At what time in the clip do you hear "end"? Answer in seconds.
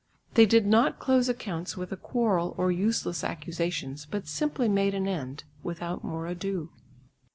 5.07-5.43